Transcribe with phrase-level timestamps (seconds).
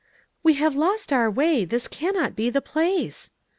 [0.41, 1.63] "We have lost our way!
[1.63, 3.29] this cannot be the place!"